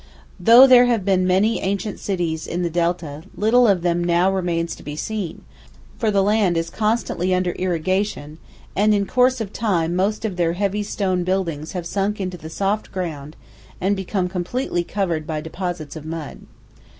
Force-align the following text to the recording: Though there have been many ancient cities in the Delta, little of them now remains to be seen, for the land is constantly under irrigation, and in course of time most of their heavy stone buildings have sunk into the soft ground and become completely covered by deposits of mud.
Though 0.39 0.65
there 0.65 0.85
have 0.85 1.05
been 1.05 1.27
many 1.27 1.61
ancient 1.61 1.99
cities 1.99 2.47
in 2.47 2.63
the 2.63 2.71
Delta, 2.71 3.21
little 3.35 3.67
of 3.67 3.83
them 3.83 4.03
now 4.03 4.33
remains 4.33 4.75
to 4.77 4.81
be 4.81 4.95
seen, 4.95 5.43
for 5.99 6.09
the 6.09 6.23
land 6.23 6.57
is 6.57 6.71
constantly 6.71 7.35
under 7.35 7.51
irrigation, 7.51 8.39
and 8.75 8.95
in 8.95 9.05
course 9.05 9.39
of 9.39 9.53
time 9.53 9.95
most 9.95 10.25
of 10.25 10.37
their 10.37 10.53
heavy 10.53 10.81
stone 10.81 11.23
buildings 11.23 11.73
have 11.73 11.85
sunk 11.85 12.19
into 12.19 12.35
the 12.35 12.49
soft 12.49 12.91
ground 12.91 13.35
and 13.79 13.95
become 13.95 14.27
completely 14.27 14.83
covered 14.83 15.27
by 15.27 15.39
deposits 15.39 15.95
of 15.95 16.03
mud. 16.03 16.39